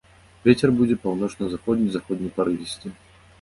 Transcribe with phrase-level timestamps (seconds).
[0.47, 2.87] Вецер будзе паўночна-заходні, заходні парывісты.